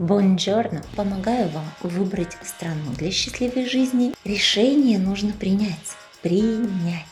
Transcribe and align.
Бонджорно! 0.00 0.82
Помогаю 0.96 1.50
вам 1.50 1.66
выбрать 1.82 2.38
страну 2.42 2.90
для 2.96 3.10
счастливой 3.10 3.68
жизни. 3.68 4.14
Решение 4.24 4.98
нужно 4.98 5.34
принять. 5.34 5.94
Принять. 6.22 7.04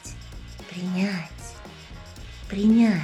Принять. 0.71 1.13
Принять. 2.49 2.97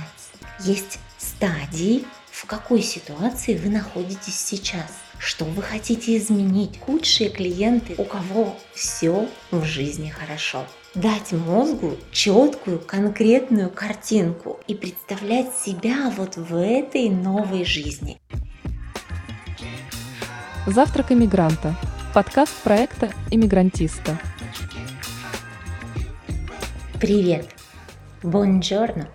Есть 0.61 0.99
стадии, 1.19 2.03
в 2.31 2.47
какой 2.47 2.81
ситуации 2.81 3.59
вы 3.59 3.69
находитесь 3.69 4.41
сейчас. 4.41 4.91
Что 5.19 5.45
вы 5.45 5.61
хотите 5.61 6.17
изменить? 6.17 6.81
Худшие 6.81 7.29
клиенты, 7.29 7.95
у 7.99 8.05
кого 8.05 8.57
все 8.73 9.29
в 9.51 9.65
жизни 9.65 10.09
хорошо. 10.09 10.65
Дать 10.95 11.33
мозгу 11.33 11.99
четкую, 12.11 12.81
конкретную 12.81 13.69
картинку 13.69 14.61
и 14.67 14.75
представлять 14.75 15.55
себя 15.55 16.11
вот 16.17 16.37
в 16.39 16.57
этой 16.57 17.11
новой 17.11 17.67
жизни. 17.67 18.19
Завтрак 20.67 21.13
иммигранта. 21.13 21.77
Подкаст 22.15 22.55
проекта 22.63 23.11
«Иммигрантиста». 23.31 24.19
Привет! 26.99 27.51
Бонджорно! 28.23 29.11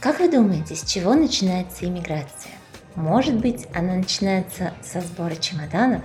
Как 0.00 0.18
вы 0.18 0.30
думаете, 0.30 0.76
с 0.76 0.84
чего 0.84 1.12
начинается 1.12 1.84
иммиграция? 1.84 2.52
Может 2.94 3.36
быть, 3.36 3.66
она 3.74 3.96
начинается 3.96 4.72
со 4.82 5.02
сбора 5.02 5.36
чемоданов, 5.36 6.04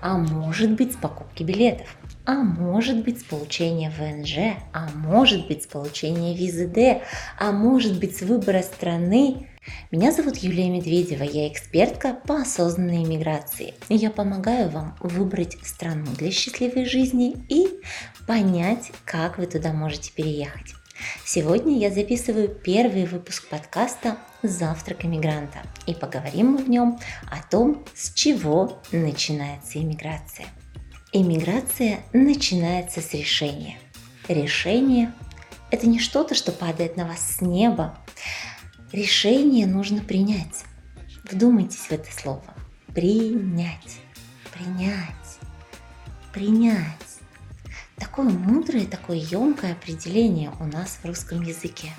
а 0.00 0.16
может 0.16 0.70
быть 0.70 0.94
с 0.94 0.96
покупки 0.96 1.42
билетов, 1.42 1.94
а 2.24 2.36
может 2.36 3.04
быть 3.04 3.20
с 3.20 3.24
получения 3.24 3.90
ВНЖ, 3.90 4.56
а 4.72 4.88
может 4.94 5.46
быть 5.48 5.64
с 5.64 5.66
получения 5.66 6.34
визы 6.34 6.66
Д, 6.66 7.02
а 7.38 7.52
может 7.52 8.00
быть 8.00 8.16
с 8.16 8.22
выбора 8.22 8.62
страны. 8.62 9.49
Меня 9.90 10.10
зовут 10.10 10.38
Юлия 10.38 10.70
Медведева, 10.70 11.22
я 11.22 11.46
экспертка 11.48 12.14
по 12.14 12.36
осознанной 12.36 13.04
иммиграции. 13.04 13.74
Я 13.88 14.10
помогаю 14.10 14.70
вам 14.70 14.96
выбрать 15.00 15.58
страну 15.62 16.06
для 16.16 16.30
счастливой 16.30 16.86
жизни 16.86 17.36
и 17.48 17.68
понять, 18.26 18.90
как 19.04 19.36
вы 19.36 19.46
туда 19.46 19.72
можете 19.72 20.12
переехать. 20.12 20.74
Сегодня 21.26 21.76
я 21.76 21.90
записываю 21.90 22.48
первый 22.48 23.04
выпуск 23.04 23.48
подкаста 23.48 24.16
«Завтрак 24.42 25.04
иммигранта» 25.04 25.58
и 25.86 25.94
поговорим 25.94 26.52
мы 26.52 26.58
в 26.64 26.70
нем 26.70 26.98
о 27.30 27.42
том, 27.42 27.84
с 27.94 28.14
чего 28.14 28.80
начинается 28.92 29.78
иммиграция. 29.78 30.46
Иммиграция 31.12 32.00
начинается 32.12 33.00
с 33.02 33.12
решения. 33.12 33.78
Решение– 34.28 35.12
это 35.70 35.86
не 35.86 35.98
что-то, 35.98 36.34
что 36.34 36.52
падает 36.52 36.96
на 36.96 37.06
вас 37.06 37.36
с 37.36 37.40
неба. 37.40 37.98
Решение 38.92 39.68
нужно 39.68 40.02
принять. 40.02 40.64
Вдумайтесь 41.30 41.78
в 41.78 41.92
это 41.92 42.12
слово. 42.12 42.54
Принять. 42.92 43.98
Принять. 44.52 45.38
Принять. 46.32 46.84
Такое 47.96 48.30
мудрое, 48.30 48.86
такое 48.86 49.18
емкое 49.18 49.72
определение 49.72 50.50
у 50.58 50.64
нас 50.64 50.98
в 51.00 51.04
русском 51.06 51.42
языке. 51.42 51.92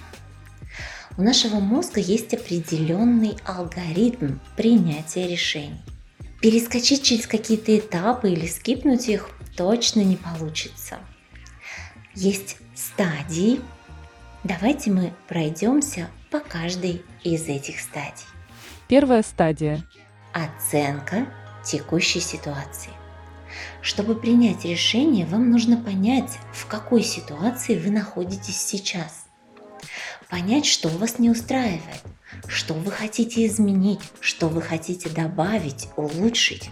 У 1.17 1.21
нашего 1.21 1.59
мозга 1.59 2.01
есть 2.01 2.33
определенный 2.33 3.37
алгоритм 3.45 4.39
принятия 4.57 5.27
решений. 5.27 5.81
Перескочить 6.41 7.03
через 7.03 7.25
какие-то 7.25 7.77
этапы 7.77 8.31
или 8.31 8.47
скипнуть 8.47 9.07
их 9.07 9.29
точно 9.55 10.01
не 10.01 10.17
получится. 10.17 10.99
Есть 12.15 12.57
стадии. 12.75 13.61
Давайте 14.43 14.91
мы 14.91 15.13
пройдемся 15.29 16.09
по 16.31 16.39
каждой 16.39 17.03
из 17.23 17.43
этих 17.47 17.81
стадий. 17.81 18.25
Первая 18.87 19.21
стадия. 19.21 19.85
Оценка 20.33 21.27
текущей 21.63 22.21
ситуации. 22.21 22.91
Чтобы 23.81 24.15
принять 24.15 24.63
решение, 24.63 25.25
вам 25.25 25.51
нужно 25.51 25.75
понять, 25.75 26.39
в 26.53 26.67
какой 26.67 27.03
ситуации 27.03 27.77
вы 27.77 27.91
находитесь 27.91 28.61
сейчас. 28.61 29.25
Понять, 30.29 30.65
что 30.65 30.87
вас 30.87 31.19
не 31.19 31.29
устраивает, 31.29 32.01
что 32.47 32.73
вы 32.73 32.91
хотите 32.91 33.45
изменить, 33.45 33.99
что 34.21 34.47
вы 34.47 34.61
хотите 34.61 35.09
добавить, 35.09 35.89
улучшить. 35.97 36.69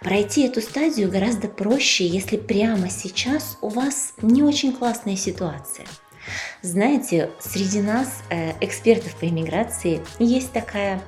Пройти 0.00 0.46
эту 0.46 0.62
стадию 0.62 1.10
гораздо 1.10 1.48
проще, 1.48 2.06
если 2.06 2.38
прямо 2.38 2.88
сейчас 2.88 3.58
у 3.60 3.68
вас 3.68 4.14
не 4.22 4.42
очень 4.42 4.72
классная 4.72 5.16
ситуация. 5.16 5.86
Знаете, 6.62 7.30
среди 7.40 7.80
нас, 7.80 8.22
э, 8.30 8.52
экспертов 8.60 9.16
по 9.16 9.26
иммиграции, 9.26 10.02
есть 10.18 10.52
такая 10.52 11.02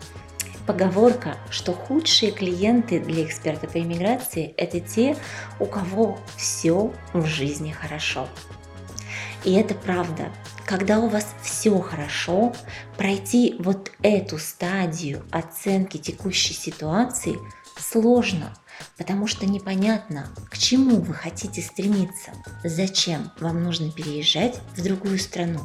поговорка, 0.66 1.36
что 1.50 1.72
худшие 1.72 2.32
клиенты 2.32 3.00
для 3.00 3.24
эксперта 3.24 3.66
по 3.66 3.78
иммиграции– 3.78 4.54
это 4.56 4.80
те, 4.80 5.16
у 5.58 5.66
кого 5.66 6.18
все 6.36 6.92
в 7.12 7.26
жизни 7.26 7.72
хорошо. 7.72 8.28
И 9.44 9.54
это 9.54 9.74
правда. 9.74 10.30
Когда 10.64 11.00
у 11.00 11.08
вас 11.08 11.34
все 11.42 11.78
хорошо, 11.80 12.54
пройти 12.96 13.56
вот 13.58 13.90
эту 14.02 14.38
стадию 14.38 15.24
оценки 15.30 15.98
текущей 15.98 16.54
ситуации 16.54 17.38
сложно, 17.76 18.54
потому 18.96 19.26
что 19.26 19.46
непонятно, 19.46 20.28
к 20.50 20.58
чему 20.58 21.00
вы 21.00 21.14
хотите 21.14 21.62
стремиться, 21.62 22.32
зачем 22.64 23.30
вам 23.38 23.62
нужно 23.62 23.90
переезжать 23.90 24.60
в 24.76 24.82
другую 24.82 25.18
страну. 25.18 25.60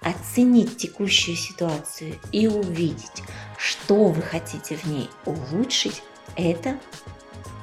Оценить 0.00 0.76
текущую 0.76 1.36
ситуацию 1.36 2.18
и 2.30 2.46
увидеть, 2.46 3.22
что 3.56 4.08
вы 4.08 4.20
хотите 4.20 4.76
в 4.76 4.84
ней 4.84 5.08
улучшить, 5.24 6.02
это 6.36 6.78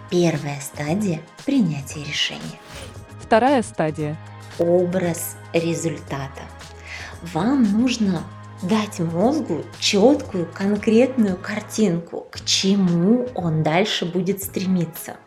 первая 0.09 0.59
стадия 0.59 1.21
принятия 1.45 2.03
решения. 2.03 2.59
Вторая 3.21 3.61
стадия. 3.61 4.17
Образ 4.57 5.37
результата. 5.53 6.41
Вам 7.33 7.63
нужно 7.63 8.23
дать 8.61 8.99
мозгу 8.99 9.63
четкую, 9.79 10.47
конкретную 10.53 11.37
картинку, 11.37 12.27
к 12.31 12.43
чему 12.45 13.27
он 13.35 13.63
дальше 13.63 14.05
будет 14.05 14.43
стремиться. 14.43 15.17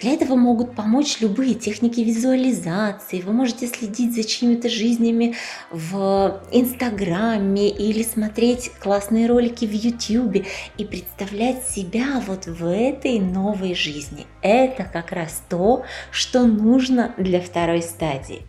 Для 0.00 0.12
этого 0.12 0.36
могут 0.36 0.76
помочь 0.76 1.20
любые 1.20 1.54
техники 1.54 2.00
визуализации. 2.00 3.20
Вы 3.20 3.32
можете 3.32 3.66
следить 3.66 4.14
за 4.14 4.22
чьими-то 4.22 4.68
жизнями 4.68 5.34
в 5.72 6.40
Инстаграме 6.52 7.68
или 7.68 8.04
смотреть 8.04 8.70
классные 8.78 9.26
ролики 9.26 9.64
в 9.64 9.72
Ютьюбе 9.72 10.44
и 10.76 10.84
представлять 10.84 11.68
себя 11.68 12.22
вот 12.24 12.46
в 12.46 12.64
этой 12.64 13.18
новой 13.18 13.74
жизни. 13.74 14.26
Это 14.40 14.84
как 14.84 15.10
раз 15.10 15.42
то, 15.48 15.84
что 16.12 16.44
нужно 16.44 17.12
для 17.18 17.40
второй 17.40 17.82
стадии. 17.82 18.42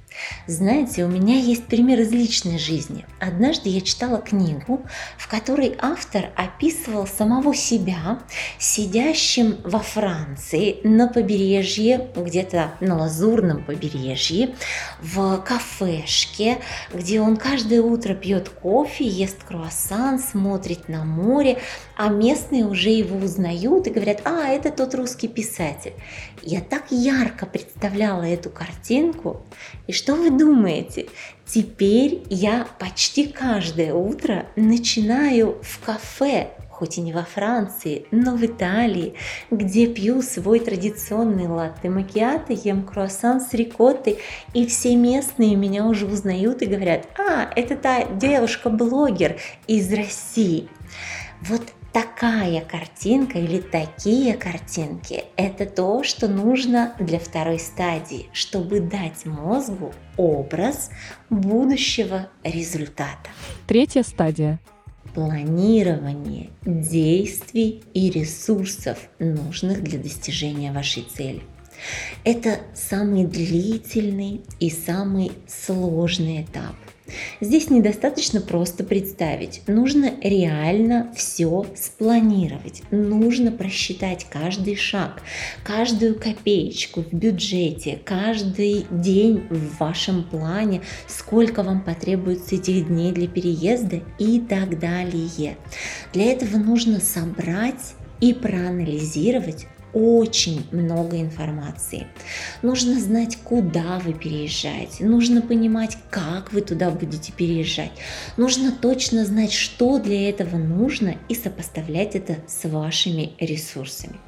Знаете, 0.47 1.05
у 1.05 1.07
меня 1.07 1.35
есть 1.35 1.65
пример 1.65 1.99
из 2.01 2.11
личной 2.11 2.57
жизни. 2.57 3.05
Однажды 3.19 3.69
я 3.69 3.81
читала 3.81 4.19
книгу, 4.19 4.85
в 5.17 5.27
которой 5.27 5.75
автор 5.79 6.31
описывал 6.35 7.07
самого 7.07 7.53
себя, 7.53 8.19
сидящим 8.57 9.57
во 9.63 9.79
Франции 9.79 10.79
на 10.83 11.07
побережье, 11.07 12.09
где-то 12.15 12.73
на 12.79 12.97
лазурном 12.97 13.63
побережье, 13.63 14.55
в 15.01 15.37
кафешке, 15.37 16.57
где 16.93 17.21
он 17.21 17.37
каждое 17.37 17.81
утро 17.81 18.13
пьет 18.13 18.49
кофе, 18.49 19.05
ест 19.05 19.43
круассан, 19.43 20.19
смотрит 20.19 20.89
на 20.89 21.03
море, 21.03 21.59
а 21.99 22.07
местные 22.07 22.65
уже 22.65 22.91
его 22.91 23.17
узнают 23.17 23.85
и 23.85 23.89
говорят, 23.89 24.21
а, 24.23 24.47
это 24.47 24.71
тот 24.71 24.95
русский 24.95 25.27
писатель. 25.27 25.91
Я 26.41 26.61
так 26.61 26.85
ярко 26.91 27.45
представляла 27.45 28.23
эту 28.23 28.49
картинку, 28.49 29.41
и 29.85 29.91
что 29.91 30.15
вы 30.15 30.29
думаете? 30.29 31.09
Теперь 31.45 32.23
я 32.29 32.65
почти 32.79 33.27
каждое 33.27 33.93
утро 33.93 34.45
начинаю 34.55 35.57
в 35.61 35.85
кафе, 35.85 36.51
хоть 36.69 36.97
и 36.97 37.01
не 37.01 37.11
во 37.11 37.23
Франции, 37.23 38.05
но 38.11 38.37
в 38.37 38.45
Италии, 38.45 39.15
где 39.51 39.85
пью 39.85 40.21
свой 40.21 40.61
традиционный 40.61 41.47
латте 41.47 41.89
макиато, 41.89 42.53
ем 42.53 42.83
круассан 42.83 43.41
с 43.41 43.53
рикоттой, 43.53 44.19
и 44.53 44.65
все 44.67 44.95
местные 44.95 45.57
меня 45.57 45.85
уже 45.85 46.05
узнают 46.05 46.61
и 46.61 46.65
говорят, 46.65 47.09
а, 47.17 47.51
это 47.57 47.75
та 47.75 48.05
девушка-блогер 48.05 49.35
из 49.67 49.91
России. 49.91 50.69
Вот 51.41 51.61
такая 51.93 52.61
картинка 52.61 53.39
или 53.39 53.59
такие 53.59 54.35
картинки– 54.35 55.23
это 55.35 55.65
то, 55.65 56.03
что 56.03 56.27
нужно 56.27 56.93
для 56.99 57.19
второй 57.19 57.59
стадии, 57.59 58.27
чтобы 58.33 58.79
дать 58.79 59.25
мозгу 59.25 59.93
образ 60.17 60.89
будущего 61.29 62.29
результата. 62.43 63.29
Третья 63.67 64.03
стадия. 64.03 64.59
Планирование 65.13 66.51
действий 66.61 67.83
и 67.93 68.09
ресурсов, 68.11 68.97
нужных 69.17 69.81
для 69.83 69.97
достижения 69.99 70.71
вашей 70.71 71.03
цели. 71.03 71.41
Это 72.23 72.59
самый 72.73 73.25
длительный 73.25 74.41
и 74.59 74.69
самый 74.69 75.31
сложный 75.47 76.43
этап. 76.43 76.75
Здесь 77.41 77.69
недостаточно 77.69 78.41
просто 78.41 78.83
представить, 78.83 79.61
нужно 79.67 80.13
реально 80.21 81.11
все 81.15 81.65
спланировать, 81.75 82.83
нужно 82.91 83.51
просчитать 83.51 84.27
каждый 84.29 84.75
шаг, 84.75 85.21
каждую 85.63 86.19
копеечку 86.19 87.01
в 87.01 87.13
бюджете, 87.13 87.99
каждый 88.03 88.85
день 88.91 89.43
в 89.49 89.79
вашем 89.79 90.23
плане, 90.23 90.81
сколько 91.07 91.63
вам 91.63 91.81
потребуется 91.83 92.55
этих 92.55 92.87
дней 92.87 93.11
для 93.11 93.27
переезда 93.27 94.01
и 94.17 94.39
так 94.39 94.79
далее. 94.79 95.57
Для 96.13 96.31
этого 96.31 96.57
нужно 96.57 96.99
собрать 96.99 97.95
и 98.21 98.33
проанализировать 98.33 99.67
очень 99.93 100.67
много 100.71 101.19
информации. 101.19 102.07
Нужно 102.61 102.99
знать, 102.99 103.37
куда 103.43 103.99
вы 103.99 104.13
переезжаете, 104.13 105.05
нужно 105.05 105.41
понимать, 105.41 105.97
как 106.09 106.53
вы 106.53 106.61
туда 106.61 106.89
будете 106.89 107.31
переезжать, 107.31 107.91
нужно 108.37 108.71
точно 108.71 109.25
знать, 109.25 109.51
что 109.51 109.99
для 109.99 110.29
этого 110.29 110.57
нужно 110.57 111.15
и 111.27 111.35
сопоставлять 111.35 112.15
это 112.15 112.37
с 112.47 112.67
вашими 112.67 113.33
ресурсами. 113.39 114.19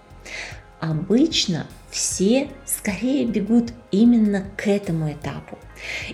Обычно 0.80 1.68
все 1.92 2.48
скорее 2.66 3.26
бегут 3.26 3.72
именно 3.92 4.46
к 4.58 4.68
этому 4.68 5.12
этапу 5.12 5.60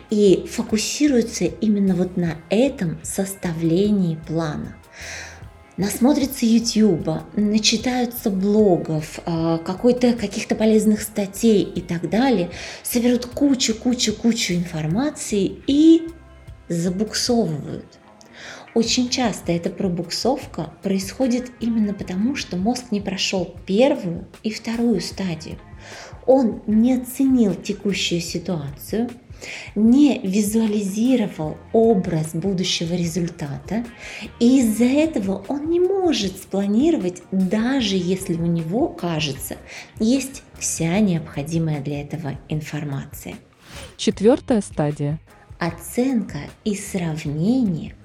и 0.10 0.46
фокусируются 0.52 1.46
именно 1.46 1.96
вот 1.96 2.18
на 2.18 2.36
этом 2.50 3.00
составлении 3.04 4.20
плана 4.28 4.76
насмотрятся 5.78 6.46
YouTube, 6.46 7.22
начитаются 7.36 8.30
блогов, 8.30 9.20
а, 9.26 9.60
какой-то, 9.60 10.14
каких-то 10.14 10.56
полезных 10.56 11.02
статей 11.02 11.62
и 11.64 11.82
так 11.82 12.10
далее, 12.10 12.50
соберут 12.84 13.28
кучу-кучу-кучу 13.28 14.54
информации 14.54 15.62
и 15.68 16.08
забуксовывают. 16.68 17.86
Очень 18.74 19.10
часто 19.10 19.52
эта 19.52 19.70
пробуксовка 19.70 20.74
происходит 20.84 21.52
именно 21.60 21.94
потому, 21.94 22.36
что 22.36 22.58
мозг 22.58 22.86
не 22.92 23.02
прошел 23.02 23.56
первую 23.66 24.28
и 24.44 24.52
вторую 24.52 25.02
стадию. 25.02 25.58
Он 26.26 26.62
не 26.68 26.94
оценил 26.94 27.56
текущую 27.56 28.22
ситуацию– 28.22 29.10
не 29.76 30.20
визуализировал 30.20 31.58
образ 31.74 32.34
будущего 32.34 32.94
результата, 32.94 33.86
и 34.40 34.60
из-за 34.60 34.86
этого 34.86 35.44
он 35.48 35.70
не 35.70 35.80
может 35.80 36.38
спланировать, 36.38 37.22
даже 37.32 37.96
если 37.96 38.34
у 38.34 38.46
него, 38.46 38.88
кажется, 38.88 39.58
есть 40.00 40.44
вся 40.58 41.00
необходимая 41.00 41.82
для 41.82 42.02
этого 42.02 42.34
информация. 42.50 43.36
Четвертая 43.98 44.62
стадия. 44.62 45.20
Оценка 45.60 46.40
и 46.64 46.76
сравнение 46.76 47.96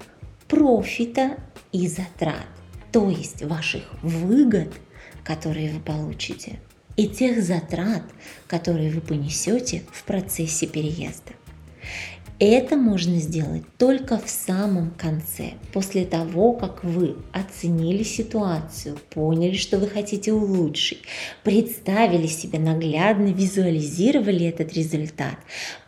профита 0.47 1.37
и 1.71 1.87
затрат, 1.87 2.47
то 2.91 3.09
есть 3.09 3.43
ваших 3.43 3.83
выгод, 4.01 4.73
которые 5.23 5.71
вы 5.71 5.79
получите– 5.79 6.59
и 6.95 7.07
тех 7.07 7.43
затрат, 7.43 8.03
которые 8.47 8.91
вы 8.91 9.01
понесете 9.01 9.83
в 9.91 10.03
процессе 10.03 10.67
переезда. 10.67 11.33
Это 12.39 12.75
можно 12.75 13.17
сделать 13.21 13.63
только 13.77 14.17
в 14.17 14.27
самом 14.27 14.91
конце, 14.91 15.51
после 15.71 16.03
того, 16.03 16.53
как 16.53 16.83
вы 16.83 17.15
оценили 17.31 18.03
ситуацию, 18.03 18.97
поняли, 19.11 19.55
что 19.55 19.77
вы 19.77 19.87
хотите 19.87 20.33
улучшить, 20.33 21.03
представили 21.43 22.27
себе 22.27 22.59
наглядно, 22.59 23.27
визуализировали 23.27 24.47
этот 24.47 24.73
результат, 24.73 25.37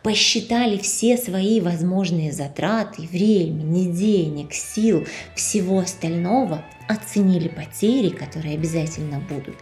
посчитали 0.02 0.78
все 0.78 1.18
свои 1.18 1.60
возможные 1.60 2.32
затраты, 2.32 3.02
времени, 3.02 3.92
денег, 3.92 4.54
сил, 4.54 5.04
всего 5.34 5.80
остального, 5.80 6.64
оценили 6.88 7.48
потери, 7.48 8.10
которые 8.10 8.54
обязательно 8.54 9.18
будут, 9.18 9.56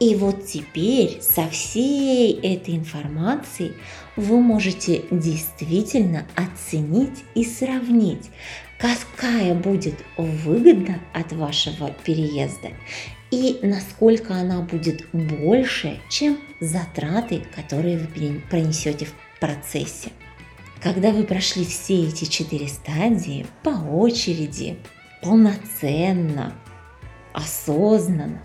и 0.00 0.14
вот 0.14 0.46
теперь 0.46 1.20
со 1.20 1.48
всей 1.48 2.32
этой 2.40 2.76
информацией 2.76 3.72
вы 4.16 4.40
можете 4.40 5.04
действительно 5.10 6.26
оценить 6.34 7.24
и 7.34 7.44
сравнить, 7.44 8.30
какая 8.78 9.54
будет 9.54 10.04
выгода 10.16 10.96
от 11.14 11.32
вашего 11.32 11.90
переезда 12.04 12.70
и 13.32 13.58
насколько 13.62 14.34
она 14.34 14.60
будет 14.60 15.06
больше, 15.12 15.98
чем 16.10 16.38
затраты, 16.60 17.42
которые 17.56 17.98
вы 17.98 18.42
пронесете 18.50 19.06
в 19.06 19.14
процессе. 19.40 20.10
Когда 20.82 21.12
вы 21.12 21.24
прошли 21.24 21.64
все 21.64 22.08
эти 22.08 22.26
четыре 22.26 22.68
стадии 22.68 23.46
по 23.62 23.70
очереди, 23.70 24.76
полноценно, 25.22 26.52
осознанно, 27.32 28.42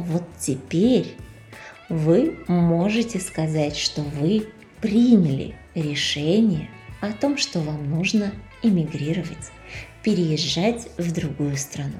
вот 0.00 0.24
теперь 0.38 1.16
вы 1.88 2.38
можете 2.48 3.20
сказать, 3.20 3.76
что 3.76 4.02
вы 4.02 4.46
приняли 4.80 5.54
решение 5.74 6.68
о 7.00 7.12
том, 7.12 7.36
что 7.36 7.60
вам 7.60 7.90
нужно 7.90 8.32
эмигрировать, 8.62 9.50
переезжать 10.02 10.88
в 10.98 11.12
другую 11.12 11.56
страну. 11.56 11.98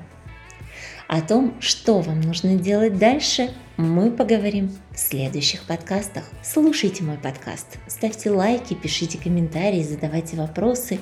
О 1.06 1.23
том, 1.23 1.55
что 1.61 2.00
вам 2.00 2.21
нужно 2.21 2.56
делать 2.56 2.99
дальше, 2.99 3.50
мы 3.79 4.11
поговорим 4.11 4.77
в 4.93 4.99
следующих 4.99 5.62
подкастах. 5.62 6.25
Слушайте 6.43 7.05
мой 7.05 7.17
подкаст, 7.17 7.79
ставьте 7.87 8.31
лайки, 8.31 8.75
пишите 8.75 9.17
комментарии, 9.19 9.83
задавайте 9.83 10.37
вопросы. 10.37 10.99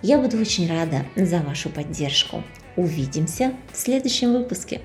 Я 0.00 0.18
буду 0.18 0.38
очень 0.38 0.68
рада 0.70 1.04
за 1.16 1.40
вашу 1.40 1.68
поддержку. 1.68 2.42
Увидимся 2.76 3.52
в 3.72 3.76
следующем 3.76 4.32
выпуске. 4.32 4.80